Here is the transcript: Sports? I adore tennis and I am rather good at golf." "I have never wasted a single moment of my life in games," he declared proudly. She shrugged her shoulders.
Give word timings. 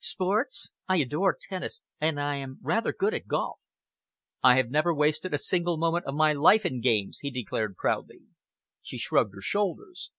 Sports? 0.00 0.72
I 0.88 0.96
adore 0.96 1.36
tennis 1.40 1.80
and 2.00 2.20
I 2.20 2.38
am 2.38 2.58
rather 2.60 2.92
good 2.92 3.14
at 3.14 3.28
golf." 3.28 3.60
"I 4.42 4.56
have 4.56 4.68
never 4.68 4.92
wasted 4.92 5.32
a 5.32 5.38
single 5.38 5.76
moment 5.76 6.06
of 6.06 6.14
my 6.16 6.32
life 6.32 6.66
in 6.66 6.80
games," 6.80 7.20
he 7.20 7.30
declared 7.30 7.76
proudly. 7.76 8.22
She 8.82 8.98
shrugged 8.98 9.36
her 9.36 9.40
shoulders. 9.42 10.10